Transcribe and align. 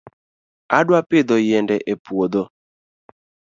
Adwa 0.77 0.99
pidho 1.09 1.35
yiende 1.45 1.75
e 1.91 1.93
puodho 2.03 2.43